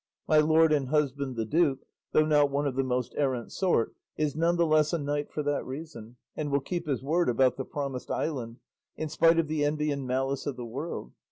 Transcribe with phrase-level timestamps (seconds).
[0.27, 4.55] My lord and husband the duke, though not one of the errant sort, is none
[4.55, 8.09] the less a knight for that reason, and will keep his word about the promised
[8.09, 8.57] island,
[8.97, 11.13] in spite of the envy and malice of the world.